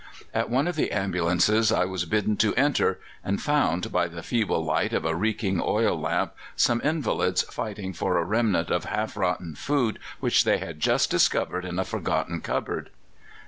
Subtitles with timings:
[0.33, 4.65] "At one of the ambulances I was bidden to enter, and found, by the feeble
[4.65, 9.53] light of a reeking oil lamp, some invalids fighting for a remnant of half rotten
[9.53, 12.89] food which they had just discovered in a forgotten cupboard.